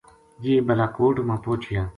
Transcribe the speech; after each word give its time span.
یہ 0.45 0.55
بالاکوٹ 0.67 1.15
ما 1.27 1.35
پوہچیا 1.45 1.83